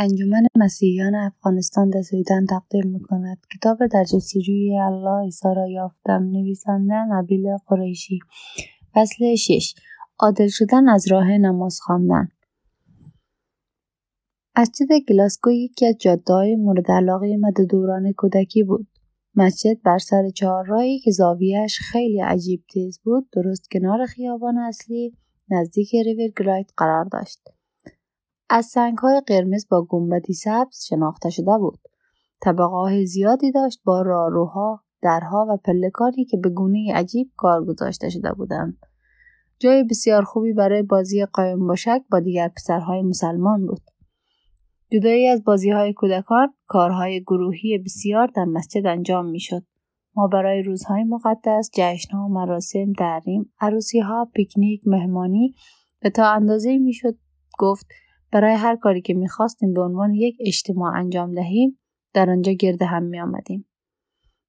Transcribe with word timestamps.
انجمن 0.00 0.46
مسیحیان 0.54 1.14
افغانستان 1.14 1.90
دسویدن 1.90 2.46
تقدیم 2.46 2.86
می‌کند. 2.86 3.38
کتاب 3.54 3.86
در 3.86 4.04
جستجوی 4.04 4.78
الله 4.78 5.24
عیسی 5.24 5.48
را 5.56 5.68
یافتم. 5.68 6.22
نویسنده 6.22 6.94
نبیل 6.94 7.56
قریشی. 7.66 8.18
فصل 8.94 9.34
شش. 9.34 9.74
عادل 10.18 10.48
شدن 10.48 10.88
از 10.88 11.12
راه 11.12 11.38
نماز 11.38 11.80
خواندن. 11.80 12.28
مسجد 14.58 14.86
گلاسکو 15.08 15.50
یکی 15.50 15.86
از 15.86 15.94
جادههای 15.98 16.56
مورد 16.56 16.90
علاقه 16.90 17.36
مد 17.36 17.60
دوران 17.70 18.12
کودکی 18.12 18.62
بود. 18.62 18.86
مسجد 19.34 19.82
بر 19.82 19.98
سر 19.98 20.28
چهارراهی 20.28 20.98
که 20.98 21.10
زاویهاش 21.10 21.78
خیلی 21.78 22.20
عجیب 22.20 22.64
تیز 22.72 23.00
بود. 23.04 23.28
درست 23.32 23.70
کنار 23.70 24.06
خیابان 24.06 24.58
اصلی 24.58 25.12
نزدیک 25.50 25.94
ریور 25.94 26.64
قرار 26.76 27.04
داشت. 27.04 27.57
از 28.50 28.66
سنگهای 28.66 29.22
قرمز 29.26 29.66
با 29.70 29.86
گنبدی 29.88 30.34
سبز 30.34 30.84
شناخته 30.84 31.30
شده 31.30 31.58
بود. 31.58 31.78
طبقه 32.40 33.04
زیادی 33.04 33.52
داشت 33.52 33.80
با 33.84 34.02
راروها، 34.02 34.84
درها 35.02 35.46
و 35.50 35.56
پلکانی 35.56 36.24
که 36.24 36.36
به 36.36 36.48
گونه 36.48 36.92
عجیب 36.94 37.30
کار 37.36 37.64
گذاشته 37.64 38.08
شده 38.08 38.32
بودند. 38.32 38.78
جای 39.58 39.84
بسیار 39.84 40.24
خوبی 40.24 40.52
برای 40.52 40.82
بازی 40.82 41.24
قایم 41.24 41.66
باشک 41.66 42.00
با 42.10 42.20
دیگر 42.20 42.48
پسرهای 42.48 43.02
مسلمان 43.02 43.66
بود. 43.66 43.82
جدایی 44.92 45.28
از 45.28 45.44
بازی 45.44 45.70
های 45.70 45.92
کودکان، 45.92 46.54
کارهای 46.66 47.20
گروهی 47.20 47.78
بسیار 47.78 48.26
در 48.36 48.44
مسجد 48.44 48.86
انجام 48.86 49.26
می 49.26 49.40
شد. 49.40 49.62
ما 50.16 50.28
برای 50.28 50.62
روزهای 50.62 51.04
مقدس، 51.04 51.70
جشنها، 51.74 52.28
مراسم، 52.28 52.92
دریم، 52.98 53.52
عروسی 53.60 54.00
ها، 54.00 54.30
پیکنیک، 54.34 54.82
مهمانی 54.86 55.54
و 56.04 56.10
تا 56.10 56.30
اندازه 56.30 56.78
می 56.78 56.92
شد 56.92 57.18
گفت 57.58 57.86
برای 58.32 58.54
هر 58.54 58.76
کاری 58.76 59.00
که 59.00 59.14
می‌خواستیم 59.14 59.72
به 59.72 59.80
عنوان 59.80 60.14
یک 60.14 60.36
اجتماع 60.40 60.96
انجام 60.96 61.34
دهیم 61.34 61.78
در 62.14 62.30
آنجا 62.30 62.52
گرد 62.52 62.82
هم 62.82 63.02
می 63.02 63.20
آمدیم. 63.20 63.68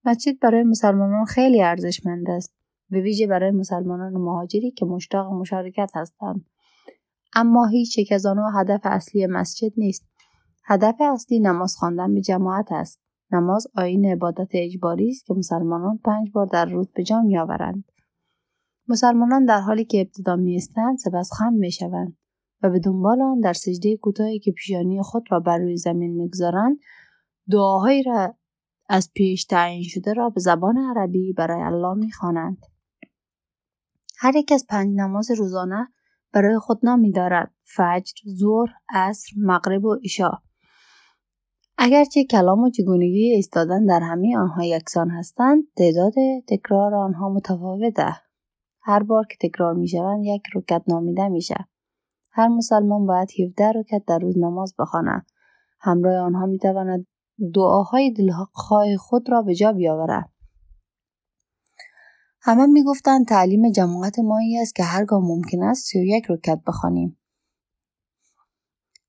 مسجد 0.05 0.39
برای 0.39 0.63
مسلمانان 0.63 1.25
خیلی 1.25 1.61
ارزشمند 1.63 2.29
است. 2.29 2.53
به 2.89 3.01
ویژه 3.01 3.27
برای 3.27 3.51
مسلمانان 3.51 4.13
مهاجری 4.13 4.71
که 4.71 4.85
مشتاق 4.85 5.33
مشارکت 5.33 5.91
هستند. 5.95 6.45
اما 7.35 7.67
هیچ 7.67 7.97
یک 7.97 8.11
از 8.11 8.25
آنها 8.25 8.59
هدف 8.59 8.81
اصلی 8.83 9.27
مسجد 9.27 9.71
نیست. 9.77 10.05
هدف 10.65 10.95
اصلی 10.99 11.39
نماز 11.39 11.75
خواندن 11.75 12.13
به 12.13 12.21
جماعت 12.21 12.71
است. 12.71 12.99
نماز 13.31 13.67
آین 13.75 14.05
عبادت 14.05 14.49
اجباری 14.51 15.09
است 15.09 15.25
که 15.25 15.33
مسلمانان 15.33 15.97
پنج 15.97 16.31
بار 16.31 16.45
در 16.45 16.65
روز 16.65 16.87
به 16.95 17.03
جا 17.03 17.21
میآورند. 17.21 17.91
مسلمانان 18.87 19.45
در 19.45 19.59
حالی 19.59 19.85
که 19.85 20.01
ابتدا 20.01 20.35
میستند 20.35 20.97
سپس 20.97 21.29
خم 21.33 21.53
می‌شوند. 21.53 22.17
و 22.63 22.69
به 22.69 22.79
دنبال 22.79 23.21
آن 23.21 23.39
در 23.39 23.53
سجده 23.53 23.97
کوتاهی 23.97 24.39
که 24.39 24.51
پیشانی 24.51 25.01
خود 25.01 25.23
را 25.29 25.39
بر 25.39 25.57
روی 25.57 25.77
زمین 25.77 26.15
می‌گذارند 26.15 26.79
دعاهایی 27.51 28.03
را 28.03 28.35
از 28.89 29.11
پیش 29.13 29.45
تعیین 29.45 29.83
شده 29.83 30.13
را 30.13 30.29
به 30.29 30.41
زبان 30.41 30.77
عربی 30.77 31.33
برای 31.33 31.61
الله 31.61 31.93
می‌خوانند. 31.93 32.65
هر 34.17 34.35
یک 34.35 34.51
از 34.51 34.65
پنج 34.69 34.95
نماز 34.95 35.31
روزانه 35.31 35.87
برای 36.33 36.59
خود 36.59 36.79
نامی 36.83 37.11
دارد 37.11 37.51
فجر 37.63 38.13
ظهر 38.37 38.69
عصر 38.89 39.31
مغرب 39.37 39.85
و 39.85 39.95
عشا 40.03 40.31
اگرچه 41.77 42.23
کلام 42.23 42.63
و 42.63 42.69
چگونگی 42.69 43.31
ایستادن 43.31 43.85
در 43.85 43.99
همه 43.99 44.37
آنها 44.37 44.63
یکسان 44.63 45.09
هستند 45.09 45.63
تعداد 45.75 46.13
تکرار 46.47 46.95
آنها 46.95 47.29
متفاوته. 47.29 48.15
هر 48.81 49.03
بار 49.03 49.25
که 49.25 49.49
تکرار 49.49 49.73
می‌شوند 49.73 50.25
یک 50.25 50.41
رکت 50.55 50.83
نامیده 50.87 51.27
میشه. 51.27 51.67
هر 52.31 52.47
مسلمان 52.47 53.05
باید 53.05 53.29
17 53.45 53.71
رکعت 53.71 54.05
در 54.05 54.19
روز 54.19 54.37
نماز 54.37 54.73
بخواند 54.79 55.25
همراه 55.79 56.15
آنها 56.15 56.45
می‌تواند 56.45 57.05
دعاهای 57.55 58.11
دلخواه 58.11 58.97
خود 58.97 59.29
را 59.31 59.41
به 59.41 59.55
جا 59.55 59.71
بیاورد 59.71 60.29
همه 62.41 62.65
می‌گفتند 62.65 63.27
تعلیم 63.27 63.71
جماعت 63.71 64.19
مایی 64.19 64.57
است 64.57 64.75
که 64.75 64.83
هرگاه 64.83 65.19
ممکن 65.23 65.63
است 65.63 65.85
سی 65.85 65.99
و 65.99 66.03
یک 66.03 66.25
رکت 66.29 66.61
بخوانیم 66.67 67.19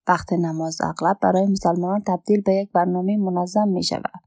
وقت 0.09 0.33
نماز 0.33 0.81
اغلب 0.81 1.19
برای 1.23 1.47
مسلمانان 1.47 2.03
تبدیل 2.07 2.41
به 2.41 2.55
یک 2.55 2.73
برنامه 2.73 3.17
منظم 3.17 3.69
می 3.69 3.83
شود. 3.83 4.23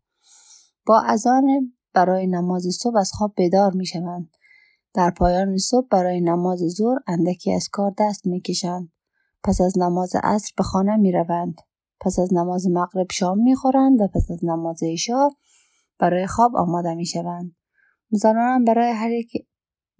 با 0.85 1.01
اذان 1.01 1.73
برای 1.93 2.27
نماز 2.27 2.63
صبح 2.81 2.97
از 2.97 3.11
خواب 3.13 3.33
بیدار 3.37 3.73
می 3.73 3.85
شوند. 3.85 4.29
در 4.93 5.09
پایان 5.09 5.57
صبح 5.57 5.87
برای 5.87 6.21
نماز 6.21 6.59
ظهر 6.59 6.97
اندکی 7.07 7.53
از 7.53 7.69
کار 7.71 7.93
دست 7.99 8.27
می‌کشند 8.27 8.91
پس 9.43 9.61
از 9.61 9.77
نماز 9.77 10.15
عصر 10.23 10.53
به 10.57 10.63
خانه 10.63 10.97
می 10.97 11.11
روند. 11.11 11.61
پس 12.01 12.19
از 12.19 12.33
نماز 12.33 12.67
مغرب 12.67 13.07
شام 13.11 13.43
می 13.43 13.55
خورند 13.55 14.01
و 14.01 14.07
پس 14.07 14.31
از 14.31 14.45
نماز 14.45 14.79
عشا 14.83 15.29
برای 15.99 16.27
خواب 16.27 16.55
آماده 16.55 16.95
می 16.95 17.05
شوند. 17.05 17.55
مسلمانان 18.11 18.65
برای 18.65 18.91
هر 18.91 19.11
یک 19.11 19.47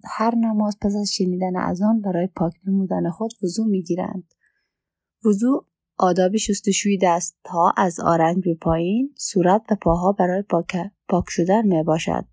هر 0.04 0.34
نماز 0.34 0.78
پس 0.80 0.94
از 1.00 1.10
شنیدن 1.12 1.56
از 1.56 1.82
آن 1.82 2.00
برای 2.00 2.26
پاک 2.26 2.52
نمودن 2.66 3.10
خود 3.10 3.30
وضو 3.42 3.64
می 3.64 3.82
گیرند. 3.82 4.34
وضو 5.24 5.66
آداب 5.98 6.36
شستشوی 6.36 6.98
دست 7.02 7.36
ها 7.46 7.72
از 7.76 8.00
آرنج 8.00 8.44
به 8.44 8.54
پایین 8.54 9.14
صورت 9.18 9.62
و 9.70 9.76
پاها 9.82 10.12
برای 10.12 10.42
پاک, 10.42 10.76
پاک 11.08 11.24
شدن 11.28 11.66
می 11.66 11.82
باشد. 11.82 12.24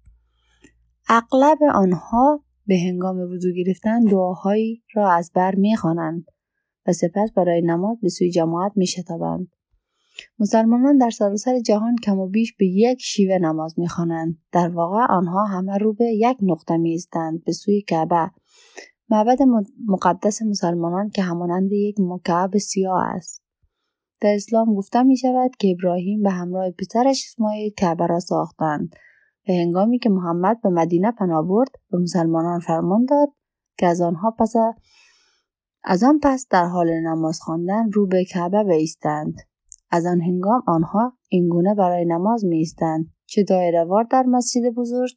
اغلب 1.09 1.57
آنها 1.73 2.44
به 2.66 2.77
هنگام 2.77 3.17
وضو 3.17 3.51
گرفتن 3.51 3.99
دعاهایی 3.99 4.83
را 4.95 5.11
از 5.11 5.31
بر 5.35 5.55
می‌خوانند 5.55 6.25
و 6.88 6.94
سپس 6.94 7.31
برای 7.35 7.61
نماز 7.61 7.97
به 8.01 8.09
سوی 8.09 8.31
جماعت 8.31 8.72
میشتابند. 8.75 9.47
مسلمانان 10.39 10.97
در 10.97 11.09
سراسر 11.09 11.59
جهان 11.59 11.95
کم 12.03 12.19
و 12.19 12.27
بیش 12.27 12.53
به 12.53 12.66
یک 12.66 13.01
شیوه 13.01 13.38
نماز 13.38 13.79
می‌خوانند. 13.79 14.38
در 14.51 14.69
واقع 14.69 15.05
آنها 15.09 15.45
همه 15.45 15.77
رو 15.77 15.94
به 15.94 16.05
یک 16.05 16.38
نقطه 16.41 16.77
می‌زدند 16.77 17.44
به 17.44 17.51
سوی 17.51 17.81
کعبه. 17.81 18.31
معبد 19.09 19.39
مقدس 19.88 20.41
مسلمانان 20.41 21.09
که 21.09 21.21
همانند 21.21 21.71
یک 21.71 21.95
مکعب 22.00 22.57
سیاه 22.57 23.03
است. 23.03 23.44
در 24.21 24.33
اسلام 24.35 24.75
گفته 24.75 25.03
می 25.03 25.17
شود 25.17 25.51
که 25.59 25.67
ابراهیم 25.67 26.23
به 26.23 26.29
همراه 26.29 26.71
پسرش 26.71 27.25
اسماعیل 27.27 27.71
کعبه 27.77 28.07
را 28.07 28.19
ساختند. 28.19 28.95
به 29.47 29.53
هنگامی 29.53 30.00
که 30.00 30.09
محمد 30.09 30.62
به 30.62 30.69
مدینه 30.69 31.12
پناه 31.12 31.47
برد 31.47 31.69
به 31.91 31.97
مسلمانان 31.97 32.59
فرمان 32.59 33.06
داد 33.06 33.29
که 33.78 33.88
از 33.88 34.02
آنها 34.02 34.31
پس 34.31 34.53
از 35.84 36.03
آن 36.03 36.19
پس 36.24 36.47
در 36.50 36.66
حال 36.66 36.90
نماز 36.90 37.40
خواندن 37.40 37.91
رو 37.91 38.07
به 38.07 38.25
کعبه 38.25 38.63
بایستند. 38.63 39.34
از 39.91 40.06
آن 40.06 40.22
هنگام 40.22 40.63
آنها 40.68 41.18
اینگونه 41.30 41.75
برای 41.75 42.06
نماز 42.06 42.46
می 42.46 42.57
ایستند 42.57 43.06
چه 43.25 43.44
دایرهوار 43.44 44.03
در 44.03 44.24
مسجد 44.24 44.69
بزرگ 44.75 45.16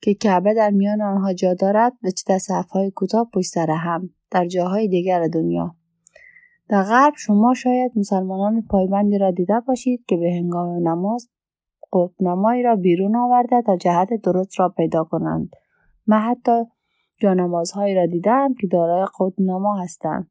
که 0.00 0.14
کعبه 0.14 0.54
در 0.54 0.70
میان 0.70 1.02
آنها 1.02 1.32
جا 1.32 1.54
دارد 1.54 1.92
و 2.02 2.10
چه 2.10 2.24
در 2.26 2.38
صفهای 2.38 2.90
کوتاه 2.90 3.30
پشت 3.34 3.50
سر 3.50 3.70
هم 3.70 4.10
در 4.30 4.46
جاهای 4.46 4.88
دیگر 4.88 5.28
دنیا. 5.28 5.76
در 6.68 6.82
غرب 6.82 7.14
شما 7.16 7.54
شاید 7.54 7.92
مسلمانان 7.96 8.62
پایبندی 8.70 9.18
را 9.18 9.30
دیده 9.30 9.60
باشید 9.60 10.04
که 10.08 10.16
به 10.16 10.30
هنگام 10.30 10.88
نماز 10.88 11.28
نمایی 12.20 12.62
را 12.62 12.76
بیرون 12.76 13.16
آورده 13.16 13.62
تا 13.62 13.76
جهت 13.76 14.08
درست 14.22 14.60
را 14.60 14.68
پیدا 14.68 15.04
کنند 15.04 15.50
من 16.06 16.18
حتی 16.18 16.64
جانمازهایی 17.20 17.94
را 17.94 18.06
دیدم 18.06 18.54
که 18.60 18.66
دارای 18.66 19.06
نما 19.38 19.76
هستند 19.76 20.30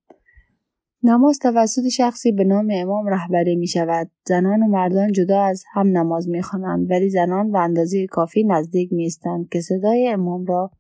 نماز 1.05 1.39
توسط 1.39 1.87
شخصی 1.87 2.31
به 2.31 2.43
نام 2.43 2.67
امام 2.71 3.07
رهبری 3.07 3.55
می 3.55 3.67
شود. 3.67 4.11
زنان 4.27 4.63
و 4.63 4.67
مردان 4.67 5.11
جدا 5.11 5.41
از 5.41 5.63
هم 5.73 5.87
نماز 5.87 6.29
می 6.29 6.41
خوانند 6.41 6.91
ولی 6.91 7.09
زنان 7.09 7.51
به 7.51 7.59
اندازه 7.59 8.07
کافی 8.07 8.43
نزدیک 8.43 8.93
می 8.93 9.05
استند 9.05 9.49
که 9.49 9.61
صدای 9.61 10.07
امام 10.07 10.45
را 10.45 10.71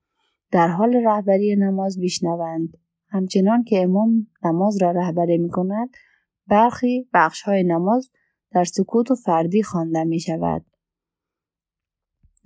در 0.51 0.67
حال 0.67 0.95
رهبری 0.95 1.55
نماز 1.55 1.99
بشنوند. 1.99 2.77
همچنان 3.09 3.63
که 3.63 3.83
امام 3.83 4.27
نماز 4.43 4.81
را 4.81 4.91
رهبری 4.91 5.37
می 5.37 5.49
کند 5.49 5.89
برخی 6.47 7.09
بخش 7.13 7.41
های 7.41 7.63
نماز 7.63 8.09
در 8.51 8.63
سکوت 8.63 9.11
و 9.11 9.15
فردی 9.15 9.63
خوانده 9.63 10.03
می 10.03 10.19
شود. 10.19 10.65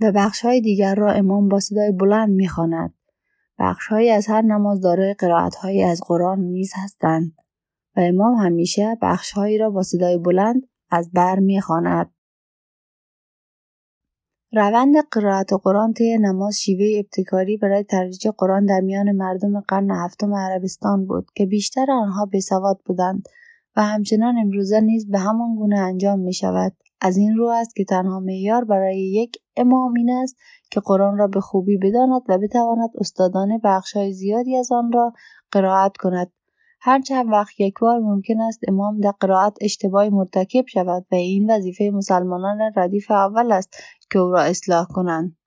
و 0.02 0.12
بخشهای 0.16 0.62
دیگر 0.62 0.96
را 0.96 1.12
امام 1.12 1.50
با 1.50 1.60
صدای 1.60 1.92
بلند 1.92 2.30
می‌خواند 2.30 2.94
بخشهایی 3.60 4.10
از 4.10 4.28
هر 4.28 4.42
نماز 4.42 4.82
دارای 4.82 5.14
قرائتهایی 5.14 5.84
از 5.84 6.02
قرآن 6.08 6.40
نیز 6.40 6.72
هستند 6.76 7.36
و 7.96 8.00
امام 8.00 8.36
همیشه 8.36 8.98
بخشهایی 9.02 9.58
را 9.58 9.70
با 9.70 9.84
صدای 9.84 10.18
بلند 10.18 10.68
از 10.90 11.12
بر 11.12 11.40
می‌خواند 11.40 12.12
روند 14.54 14.96
قرائت 15.12 15.54
قرآن 15.64 15.94
طی 15.94 16.18
نماز 16.18 16.60
شیوه 16.60 17.00
ابتکاری 17.00 17.58
برای 17.58 17.84
ترویج 17.84 18.28
قرآن 18.28 18.66
در 18.66 18.80
میان 18.80 19.12
مردم 19.12 19.60
قرن 19.60 19.92
هفتم 19.92 20.34
عربستان 20.34 21.06
بود 21.06 21.32
که 21.36 21.46
بیشتر 21.46 21.92
آنها 21.92 22.26
بسواد 22.34 22.80
بودند 22.86 23.30
و 23.76 23.82
همچنان 23.82 24.38
امروزه 24.38 24.80
نیز 24.80 25.12
به 25.12 25.20
همان 25.20 25.56
گونه 25.56 25.80
انجام 25.80 26.20
می 26.20 26.34
شود. 26.34 26.76
از 27.02 27.18
این 27.18 27.36
رو 27.38 27.48
است 27.48 27.76
که 27.76 27.84
تنها 27.84 28.20
معیار 28.20 28.64
برای 28.64 29.00
یک 29.00 29.38
امام 29.58 29.94
این 29.94 30.12
است 30.12 30.36
که 30.72 30.80
قرآن 30.80 31.18
را 31.18 31.28
به 31.28 31.42
خوبی 31.42 31.78
بداند 31.78 32.22
و 32.30 32.38
بتواند 32.38 32.90
استادانه 32.98 33.62
بخشهای 33.64 34.14
زیادی 34.14 34.58
از 34.58 34.72
آن 34.72 34.92
را 34.92 35.14
قرائت 35.52 35.98
کند 35.98 36.32
هر 36.80 37.02
چند 37.02 37.32
وقت 37.32 37.60
یک 37.60 37.80
بار 37.82 38.00
ممکن 38.00 38.42
است 38.42 38.60
امام 38.68 39.00
در 39.00 39.12
قرائت 39.20 39.58
اشتباهی 39.62 40.10
مرتکب 40.10 40.68
شود 40.68 41.06
و 41.12 41.16
این 41.16 41.52
وظیفه 41.52 41.92
مسلمانان 41.94 42.72
ردیف 42.76 43.12
اول 43.12 43.52
است 43.52 43.76
که 44.12 44.20
او 44.20 44.32
را 44.32 44.42
اصلاح 44.42 44.86
کنند 44.86 45.38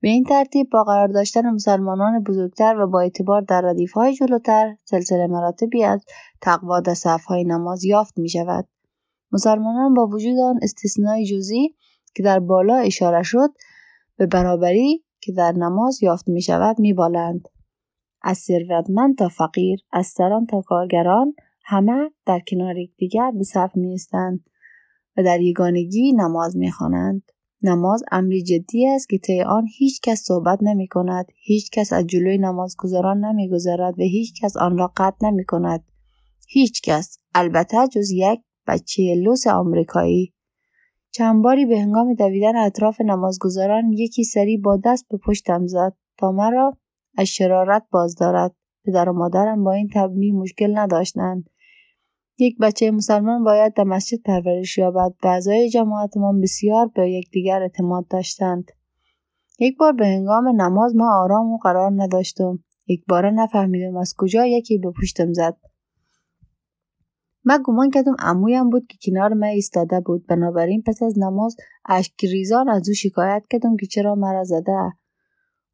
به 0.00 0.08
این 0.08 0.24
ترتیب 0.24 0.70
با 0.70 0.84
قرار 0.84 1.08
داشتن 1.08 1.50
مسلمانان 1.50 2.22
بزرگتر 2.22 2.78
و 2.78 2.86
با 2.86 3.00
اعتبار 3.00 3.40
در 3.40 3.60
ردیف 3.60 3.92
های 3.92 4.14
جلوتر 4.14 4.76
سلسله 4.84 5.26
مراتبی 5.26 5.84
از 5.84 6.04
تقوا 6.40 6.80
در 6.80 6.94
صف 6.94 7.24
های 7.24 7.44
نماز 7.44 7.84
یافت 7.84 8.18
می 8.18 8.28
شود. 8.28 8.68
مسلمانان 9.32 9.94
با 9.94 10.06
وجود 10.06 10.38
آن 10.38 10.58
استثنای 10.62 11.26
جزئی 11.26 11.76
که 12.14 12.22
در 12.22 12.40
بالا 12.40 12.76
اشاره 12.76 13.22
شد 13.22 13.50
به 14.16 14.26
برابری 14.26 15.04
که 15.20 15.32
در 15.32 15.52
نماز 15.52 16.02
یافت 16.02 16.28
می 16.28 16.42
شود 16.42 16.78
می 16.78 16.92
بالند. 16.92 17.48
از 18.22 18.38
ثروتمند 18.38 19.18
تا 19.18 19.28
فقیر 19.28 19.80
از 19.92 20.06
سران 20.06 20.46
تا 20.46 20.60
کارگران 20.60 21.34
همه 21.64 22.10
در 22.26 22.40
کنار 22.48 22.78
یکدیگر 22.78 23.30
به 23.30 23.44
صف 23.44 23.76
می 23.76 23.96
و 25.16 25.22
در 25.22 25.40
یگانگی 25.40 26.12
نماز 26.12 26.56
می 26.56 26.70
خوانند. 26.70 27.22
نماز 27.62 28.02
امری 28.10 28.42
جدی 28.42 28.86
است 28.86 29.08
که 29.08 29.18
طی 29.18 29.42
آن 29.42 29.66
هیچ 29.78 30.00
کس 30.02 30.22
صحبت 30.22 30.58
نمی 30.62 30.88
کند 30.88 31.26
هیچ 31.36 31.70
کس 31.70 31.92
از 31.92 32.06
جلوی 32.06 32.38
نمازگزاران 32.38 33.24
نمی 33.24 33.48
گذارد 33.48 33.94
و 33.98 34.02
هیچ 34.02 34.42
کس 34.42 34.56
آن 34.56 34.78
را 34.78 34.92
قطع 34.96 35.26
نمی 35.26 35.44
کند 35.44 35.84
هیچ 36.48 36.82
کس 36.82 37.18
البته 37.34 37.76
جز 37.92 38.10
یک 38.10 38.40
بچه 38.70 39.14
لوس 39.14 39.46
آمریکایی. 39.46 40.34
چند 41.10 41.42
باری 41.42 41.66
به 41.66 41.80
هنگام 41.80 42.14
دویدن 42.14 42.56
اطراف 42.56 43.00
نمازگزاران 43.00 43.92
یکی 43.92 44.24
سری 44.24 44.56
با 44.56 44.80
دست 44.84 45.08
به 45.08 45.18
پشتم 45.26 45.66
زد 45.66 45.96
تا 46.18 46.32
مرا 46.32 46.76
از 47.18 47.26
شرارت 47.26 47.82
باز 47.90 48.14
دارد. 48.14 48.54
پدر 48.84 49.08
و 49.08 49.12
مادرم 49.12 49.64
با 49.64 49.72
این 49.72 49.88
تبمی 49.94 50.32
مشکل 50.32 50.78
نداشتند. 50.78 51.50
یک 52.38 52.58
بچه 52.58 52.90
مسلمان 52.90 53.44
باید 53.44 53.74
در 53.74 53.84
مسجد 53.84 54.18
پرورش 54.22 54.78
یابد. 54.78 55.14
و 55.22 55.28
اعضای 55.28 55.70
جماعتمان 55.70 56.40
بسیار 56.40 56.90
به 56.94 57.10
یکدیگر 57.10 57.62
اعتماد 57.62 58.08
داشتند. 58.08 58.64
یک 59.58 59.76
بار 59.76 59.92
به 59.92 60.06
هنگام 60.06 60.48
نماز 60.62 60.96
ما 60.96 61.22
آرام 61.22 61.52
و 61.52 61.58
قرار 61.58 61.92
نداشتم. 61.96 62.64
یک 62.88 63.04
بار 63.08 63.30
نفهمیدم 63.30 63.96
از 63.96 64.14
کجا 64.18 64.46
یکی 64.46 64.78
به 64.78 64.90
پشتم 64.90 65.32
زد. 65.32 65.56
من 67.44 67.62
گمان 67.64 67.90
کردم 67.90 68.14
عمویم 68.18 68.70
بود 68.70 68.86
که 68.86 68.98
کنار 69.02 69.34
من 69.34 69.46
ایستاده 69.46 70.00
بود. 70.00 70.26
بنابراین 70.26 70.82
پس 70.86 71.02
از 71.02 71.18
نماز 71.18 71.56
اشک 71.88 72.24
ریزان 72.24 72.68
از 72.68 72.88
او 72.88 72.94
شکایت 72.94 73.42
کردم 73.50 73.76
که 73.76 73.86
چرا 73.86 74.14
مرا 74.14 74.44
زده. 74.44 74.92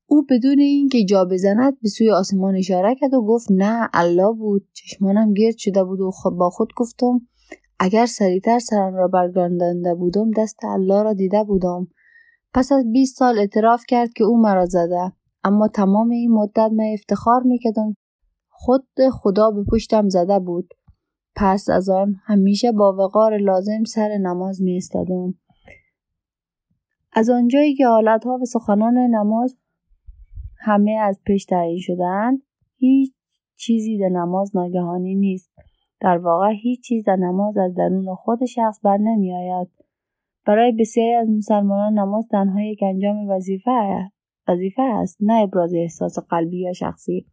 او 0.06 0.26
بدون 0.30 0.58
اینکه 0.58 1.04
جا 1.04 1.24
بزند 1.24 1.80
به 1.82 1.88
سوی 1.88 2.10
آسمان 2.10 2.56
اشاره 2.56 2.94
کرد 2.94 3.14
و 3.14 3.22
گفت 3.22 3.46
نه 3.50 3.88
الله 3.92 4.32
بود. 4.32 4.68
چشمانم 4.72 5.32
گرد 5.32 5.56
شده 5.56 5.84
بود 5.84 6.00
و 6.00 6.10
خود 6.10 6.36
با 6.36 6.50
خود 6.50 6.72
گفتم 6.76 7.20
اگر 7.78 8.06
سریعتر 8.06 8.58
سرم 8.58 8.94
را 8.94 9.08
برگردانده 9.08 9.94
بودم 9.94 10.30
دست 10.36 10.64
الله 10.64 11.02
را 11.02 11.12
دیده 11.12 11.44
بودم. 11.44 11.88
پس 12.54 12.72
از 12.72 12.84
20 12.92 13.18
سال 13.18 13.38
اعتراف 13.38 13.82
کرد 13.88 14.12
که 14.12 14.24
او 14.24 14.40
مرا 14.40 14.66
زده. 14.66 15.12
اما 15.44 15.68
تمام 15.68 16.10
این 16.10 16.30
مدت 16.30 16.70
من 16.72 16.92
افتخار 16.92 17.42
می‌کردم 17.42 17.96
خود 18.50 18.86
خدا 19.12 19.50
به 19.50 19.64
پشتم 19.72 20.08
زده 20.08 20.38
بود. 20.38 20.74
پس 21.36 21.70
از 21.70 21.88
آن 21.88 22.14
همیشه 22.24 22.72
با 22.72 22.96
وقار 22.98 23.38
لازم 23.38 23.84
سر 23.84 24.18
نماز 24.18 24.62
می 24.62 24.76
استادم. 24.76 25.34
از 27.12 27.30
آنجایی 27.30 27.74
که 27.74 27.86
حالتها 27.86 28.38
و 28.42 28.44
سخنان 28.44 28.98
نماز 28.98 29.56
همه 30.58 30.98
از 31.02 31.20
پیش 31.26 31.44
تعیین 31.44 31.80
شدهاند 31.80 32.42
هیچ 32.76 33.12
چیزی 33.56 33.98
در 33.98 34.08
نماز 34.08 34.56
ناگهانی 34.56 35.14
نیست 35.14 35.50
در 36.00 36.18
واقع 36.18 36.52
هیچ 36.62 36.82
چیز 36.82 37.04
در 37.04 37.16
نماز 37.16 37.56
از 37.56 37.74
درون 37.74 38.14
خود 38.14 38.44
شخص 38.44 38.80
بر 38.82 38.96
نمی 38.96 39.34
آید. 39.34 39.68
برای 40.46 40.72
بسیاری 40.72 41.14
از 41.14 41.30
مسلمانان 41.30 41.98
نماز 41.98 42.28
تنها 42.28 42.60
یک 42.60 42.82
انجام 42.82 43.28
وظیفه 43.28 44.10
وظیفه 44.48 44.82
است 44.82 45.18
نه 45.20 45.42
ابراز 45.42 45.74
احساس 45.74 46.18
قلبی 46.18 46.60
یا 46.60 46.72
شخصی 46.72 47.26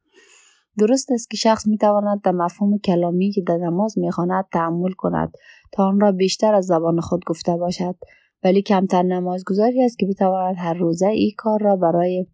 درست 0.77 1.11
است 1.11 1.29
که 1.29 1.37
شخص 1.37 1.67
می 1.67 1.77
تواند 1.77 2.21
در 2.21 2.31
مفهوم 2.31 2.77
کلامی 2.77 3.31
که 3.31 3.41
در 3.41 3.57
نماز 3.57 3.97
می 3.97 4.11
خواند 4.11 4.45
تحمل 4.51 4.91
کند 4.91 5.33
تا 5.71 5.87
آن 5.87 5.99
را 5.99 6.11
بیشتر 6.11 6.53
از 6.53 6.65
زبان 6.65 7.01
خود 7.01 7.25
گفته 7.25 7.57
باشد. 7.57 7.95
ولی 8.43 8.61
کمتر 8.61 9.03
نمازگذاری 9.03 9.83
است 9.83 9.99
که 9.99 10.05
بتواند 10.05 10.55
هر 10.57 10.73
روزه 10.73 11.07
این 11.07 11.31
کار 11.37 11.59
را 11.61 11.75
برای 11.75 12.25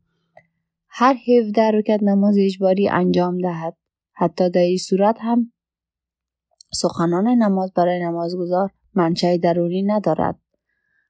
هر 0.88 1.16
17 1.44 1.72
رکعت 1.72 2.04
نماز 2.04 2.36
اجباری 2.40 2.90
انجام 2.90 3.38
دهد. 3.38 3.76
حتی 4.14 4.50
در 4.50 4.62
این 4.62 4.78
صورت 4.78 5.18
هم 5.20 5.52
سخنان 6.74 7.28
نماز 7.28 7.74
برای 7.74 8.04
نمازگذار 8.04 8.72
منشأ 8.94 9.38
درونی 9.38 9.84
ندارد. 9.84 10.40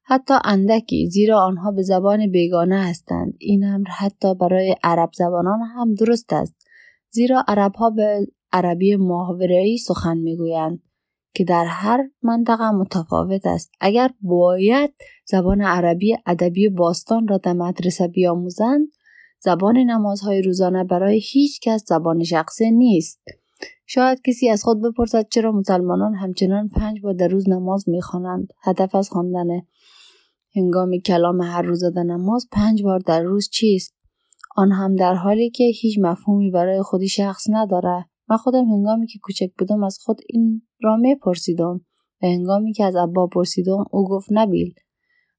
حتی 0.04 0.34
اندکی 0.44 1.06
زیرا 1.10 1.40
آنها 1.40 1.70
به 1.70 1.82
زبان 1.82 2.30
بیگانه 2.30 2.88
هستند. 2.88 3.34
این 3.38 3.64
امر 3.64 3.88
حتی 3.88 4.34
برای 4.34 4.76
عرب 4.84 5.10
زبانان 5.12 5.60
هم 5.60 5.94
درست 5.94 6.32
است. 6.32 6.59
زیرا 7.10 7.44
عرب 7.48 7.74
ها 7.74 7.90
به 7.90 8.26
عربی 8.52 8.96
محاوره‌ای 8.96 9.78
سخن 9.78 10.18
می‌گویند 10.18 10.82
که 11.34 11.44
در 11.44 11.64
هر 11.64 12.10
منطقه 12.22 12.70
متفاوت 12.70 13.46
است. 13.46 13.70
اگر 13.80 14.10
باید 14.20 14.94
زبان 15.24 15.60
عربی 15.60 16.16
ادبی 16.26 16.68
باستان 16.68 17.28
را 17.28 17.38
در 17.38 17.52
مدرسه 17.52 18.08
بیاموزند 18.08 18.88
زبان 19.42 19.76
نمازهای 19.76 20.42
روزانه 20.42 20.84
برای 20.84 21.20
هیچ 21.24 21.60
کس 21.60 21.84
زبان 21.86 22.24
شخصی 22.24 22.70
نیست. 22.70 23.20
شاید 23.86 24.22
کسی 24.22 24.48
از 24.48 24.62
خود 24.62 24.82
بپرسد 24.82 25.28
چرا 25.28 25.52
مسلمانان 25.52 26.14
همچنان 26.14 26.68
پنج 26.68 27.00
بار 27.00 27.12
در 27.14 27.28
روز 27.28 27.48
نماز 27.48 27.88
می‌خوانند. 27.88 28.52
هدف 28.62 28.94
از 28.94 29.10
خواندن 29.10 29.46
هنگام 30.56 30.98
کلام 30.98 31.40
هر 31.40 31.62
روز 31.62 31.84
در 31.84 32.02
نماز 32.02 32.48
پنج 32.52 32.82
بار 32.82 32.98
در 32.98 33.22
روز 33.22 33.48
چیست؟ 33.48 33.99
آن 34.56 34.72
هم 34.72 34.94
در 34.94 35.14
حالی 35.14 35.50
که 35.50 35.64
هیچ 35.64 35.98
مفهومی 35.98 36.50
برای 36.50 36.82
خودی 36.82 37.08
شخص 37.08 37.46
نداره 37.50 38.06
من 38.28 38.36
خودم 38.36 38.64
هنگامی 38.64 39.06
که 39.06 39.18
کوچک 39.22 39.50
بودم 39.58 39.84
از 39.84 39.98
خود 40.00 40.20
این 40.28 40.62
را 40.82 40.96
میپرسیدم 40.96 41.80
و 42.22 42.26
هنگامی 42.26 42.72
که 42.72 42.84
از 42.84 42.96
ابا 42.96 43.26
پرسیدم 43.26 43.84
او 43.90 44.08
گفت 44.08 44.28
نبیل 44.30 44.74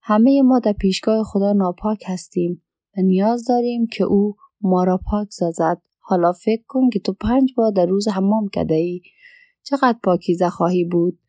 همه 0.01 0.41
ما 0.41 0.59
در 0.59 0.73
پیشگاه 0.73 1.23
خدا 1.23 1.53
ناپاک 1.53 2.03
هستیم 2.07 2.63
و 2.97 3.01
نیاز 3.01 3.45
داریم 3.47 3.85
که 3.85 4.03
او 4.03 4.35
ما 4.61 4.83
را 4.83 4.99
پاک 5.11 5.27
سازد. 5.31 5.81
حالا 5.99 6.31
فکر 6.31 6.63
کن 6.67 6.89
که 6.89 6.99
تو 6.99 7.13
پنج 7.13 7.53
بار 7.57 7.71
در 7.71 7.85
روز 7.85 8.07
حمام 8.07 8.47
کده 8.47 8.75
ای. 8.75 9.01
چقدر 9.63 9.97
پاکیزه 10.03 10.49
خواهی 10.49 10.85
بود. 10.85 11.19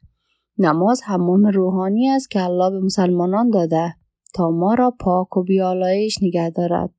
نماز 0.59 1.03
حمام 1.03 1.47
روحانی 1.47 2.09
است 2.09 2.31
که 2.31 2.43
الله 2.43 2.71
به 2.71 2.81
مسلمانان 2.81 3.51
داده. 3.51 3.95
تا 4.35 4.51
ما 4.51 4.75
را 4.75 4.91
پاک 5.01 5.37
و 5.37 5.43
بیالایش 5.43 6.23
نگه 6.23 6.51
دارد. 6.51 6.95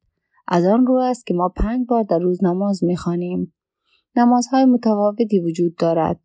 از 0.48 0.66
آن 0.66 0.86
رو 0.86 0.96
است 0.96 1.26
که 1.26 1.34
ما 1.34 1.50
پنج 1.50 1.86
بار 1.90 2.04
در 2.04 2.20
روز 2.20 2.44
نماز 2.44 2.84
می‌خوانیم 2.84 3.54
نمازهای 4.16 4.66
متفاوتی 4.66 5.40
وجود 5.40 5.76
دارد 5.76 6.20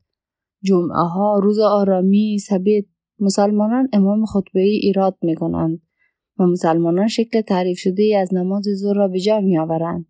جمعه 0.63 1.03
ها 1.03 1.39
روز 1.39 1.59
آرامی 1.59 2.39
سبت 2.39 2.85
مسلمانان 3.21 3.89
امام 3.93 4.25
خطبه 4.25 4.61
ای 4.61 4.77
ایراد 4.77 5.19
می 5.23 5.35
کنند 5.35 5.83
و 6.39 6.47
مسلمانان 6.47 7.09
شکل 7.09 7.41
تعریف 7.41 7.79
شده 7.79 8.03
ای 8.03 8.15
از 8.15 8.35
نماز 8.35 8.65
ظهر 8.75 8.95
را 8.95 9.09
به 9.09 9.21
جا 9.21 9.41
می 9.41 9.59
آورند 9.59 10.07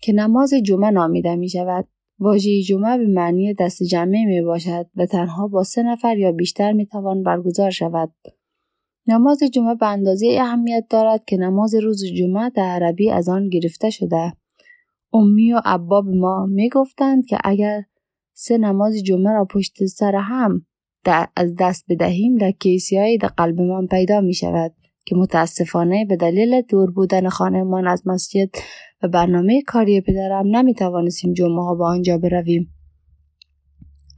که 0.00 0.12
نماز 0.12 0.54
جمعه 0.54 0.90
نامیده 0.90 1.36
می 1.36 1.48
شود. 1.48 1.88
واژه 2.18 2.62
جمعه 2.62 2.98
به 2.98 3.06
معنی 3.06 3.54
دست 3.54 3.82
جمعه 3.82 4.24
می 4.24 4.42
باشد 4.42 4.86
و 4.96 5.06
تنها 5.06 5.48
با 5.48 5.64
سه 5.64 5.82
نفر 5.82 6.18
یا 6.18 6.32
بیشتر 6.32 6.72
می 6.72 6.86
توان 6.86 7.22
برگزار 7.22 7.70
شود. 7.70 8.12
نماز 9.10 9.38
جمعه 9.52 9.74
به 9.74 9.86
اندازه 9.86 10.38
اهمیت 10.40 10.84
دارد 10.90 11.24
که 11.24 11.36
نماز 11.36 11.74
روز 11.74 12.04
جمعه 12.18 12.50
در 12.50 12.62
عربی 12.62 13.10
از 13.10 13.28
آن 13.28 13.48
گرفته 13.48 13.90
شده. 13.90 14.32
امی 15.12 15.52
و 15.52 15.60
ابا 15.64 16.00
به 16.02 16.12
ما 16.14 16.46
می 16.46 16.68
گفتند 16.68 17.26
که 17.26 17.38
اگر 17.44 17.82
سه 18.32 18.58
نماز 18.58 19.02
جمعه 19.04 19.32
را 19.32 19.44
پشت 19.44 19.86
سر 19.86 20.16
هم 20.16 20.66
از 21.36 21.54
دست 21.58 21.84
بدهیم 21.88 22.36
در 22.36 22.50
کیسی 22.50 23.18
در 23.18 23.28
قلبمان 23.28 23.86
پیدا 23.86 24.20
می 24.20 24.34
شود. 24.34 24.74
که 25.06 25.16
متاسفانه 25.16 26.04
به 26.04 26.16
دلیل 26.16 26.62
دور 26.62 26.90
بودن 26.90 27.28
خانهمان 27.28 27.86
از 27.86 28.02
مسجد 28.06 28.50
و 29.02 29.08
برنامه 29.08 29.62
کاری 29.62 30.00
پدرم 30.00 30.56
نمی 30.56 30.74
توانستیم 30.74 31.32
جمعه 31.32 31.62
ها 31.62 31.74
به 31.74 31.84
آنجا 31.84 32.18
برویم. 32.18 32.74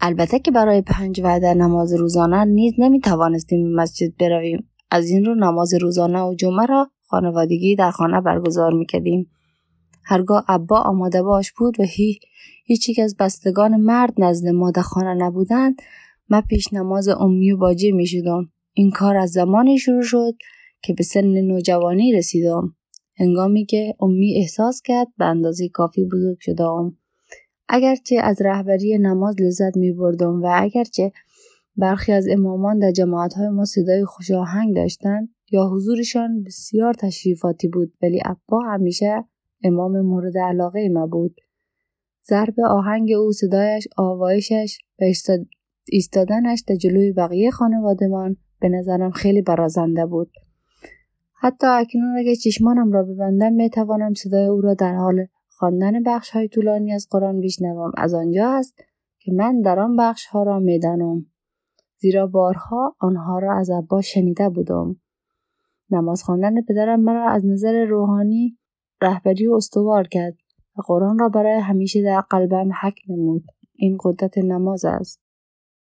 البته 0.01 0.39
که 0.39 0.51
برای 0.51 0.83
پنج 0.83 1.21
وعده 1.21 1.55
نماز 1.55 1.93
روزانه 1.93 2.45
نیز 2.45 2.75
نمی 2.79 3.01
توانستیم 3.01 3.75
مسجد 3.75 4.17
برویم. 4.17 4.69
از 4.93 5.09
این 5.09 5.25
رو 5.25 5.35
نماز 5.35 5.75
روزانه 5.75 6.23
و 6.23 6.35
جمعه 6.35 6.67
را 6.67 6.91
خانوادگی 7.07 7.77
در 7.77 7.91
خانه 7.91 8.21
برگزار 8.21 8.73
می 8.73 8.87
کردیم. 8.87 9.31
هرگاه 10.05 10.45
ابا 10.49 10.81
آماده 10.81 11.23
باش 11.23 11.53
بود 11.53 11.81
و 11.81 11.83
هی 11.83 12.19
هیچ 12.65 12.89
یک 12.89 12.99
از 12.99 13.17
بستگان 13.19 13.77
مرد 13.77 14.15
نزد 14.19 14.49
ما 14.49 14.73
خانه 14.83 15.15
نبودند 15.15 15.83
من 16.29 16.41
پیش 16.41 16.73
نماز 16.73 17.09
امی 17.09 17.53
و 17.53 17.57
باجی 17.57 17.93
می 17.93 18.07
شدم. 18.07 18.47
این 18.73 18.91
کار 18.91 19.17
از 19.17 19.31
زمانی 19.31 19.79
شروع 19.79 20.03
شد 20.03 20.35
که 20.83 20.95
به 20.95 21.05
سن 21.05 21.41
نوجوانی 21.41 22.13
رسیدم 22.13 22.75
هنگامی 23.17 23.67
که 23.67 23.95
امی 24.01 24.35
احساس 24.37 24.83
کرد 24.85 25.09
به 25.19 25.25
اندازه 25.25 25.69
کافی 25.69 26.05
بزرگ 26.05 26.37
شدم 26.41 26.97
اگرچه 27.69 28.17
از 28.23 28.43
رهبری 28.43 28.99
نماز 28.99 29.35
لذت 29.41 29.77
می 29.77 29.93
بردم 29.93 30.43
و 30.43 30.51
اگرچه 30.55 31.13
برخی 31.76 32.12
از 32.12 32.26
امامان 32.31 32.79
در 32.79 32.91
جماعتهای 32.91 33.49
ما 33.49 33.64
صدای 33.64 34.05
خوشاهنگ 34.05 34.76
داشتند 34.76 35.29
یا 35.52 35.69
حضورشان 35.69 36.43
بسیار 36.43 36.95
تشریفاتی 36.95 37.69
بود 37.69 37.93
ولی 38.02 38.23
ابا 38.25 38.61
همیشه 38.61 39.25
امام 39.64 40.00
مورد 40.00 40.38
علاقه 40.38 40.88
ما 40.88 41.07
بود. 41.07 41.41
ضرب 42.29 42.55
آهنگ 42.61 43.12
او 43.12 43.33
صدایش 43.33 43.88
آوایشش 43.97 44.79
و 45.00 45.05
ایستادنش 45.88 46.64
در 46.67 46.76
جلوی 46.76 47.12
بقیه 47.12 47.50
خانوادمان 47.50 48.37
به 48.61 48.69
نظرم 48.69 49.11
خیلی 49.11 49.43
برازنده 49.43 50.07
بود. 50.07 50.31
حتی 51.35 51.67
اکنون 51.67 52.19
اگه 52.19 52.37
چشمانم 52.37 52.93
را 52.93 53.02
ببندم 53.02 53.52
می 53.52 53.71
توانم 53.71 54.14
صدای 54.14 54.47
او 54.47 54.61
را 54.61 54.75
در 54.75 54.95
حال 54.95 55.26
خواندن 55.49 56.02
بخش 56.02 56.31
های 56.31 56.49
طولانی 56.49 56.93
از 56.93 57.07
قرآن 57.11 57.41
بشنوم. 57.41 57.93
از 57.97 58.14
آنجا 58.14 58.49
است 58.49 58.75
که 59.19 59.33
من 59.33 59.61
در 59.61 59.79
آن 59.79 59.97
بخش 59.97 60.26
ها 60.26 60.43
را 60.43 60.59
می‌دانم. 60.59 61.26
زیرا 62.03 62.27
بارها 62.27 62.97
آنها 62.99 63.39
را 63.39 63.59
از 63.59 63.71
ابا 63.71 64.01
شنیده 64.01 64.49
بودم. 64.49 64.97
نماز 65.91 66.23
خواندن 66.23 66.63
پدرم 66.63 67.01
مرا 67.01 67.31
از 67.31 67.47
نظر 67.47 67.85
روحانی 67.85 68.59
رهبری 69.03 69.47
و 69.47 69.55
استوار 69.55 70.09
کرد 70.09 70.35
و 70.77 70.83
قرآن 70.87 71.19
را 71.19 71.29
برای 71.29 71.61
همیشه 71.61 72.03
در 72.03 72.21
قلبم 72.21 72.71
حک 72.81 73.01
نمود. 73.09 73.45
این 73.75 73.99
قدرت 74.05 74.39
نماز 74.39 74.85
است. 74.85 75.22